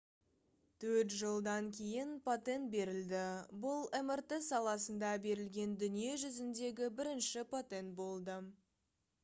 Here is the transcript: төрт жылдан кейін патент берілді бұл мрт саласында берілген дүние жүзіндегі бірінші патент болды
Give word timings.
төрт 0.83 1.11
жылдан 1.23 1.67
кейін 1.79 2.13
патент 2.29 2.71
берілді 2.77 3.21
бұл 3.65 3.85
мрт 4.07 4.35
саласында 4.47 5.11
берілген 5.29 5.79
дүние 5.85 6.19
жүзіндегі 6.25 6.91
бірінші 7.03 7.45
патент 7.55 7.97
болды 8.01 8.39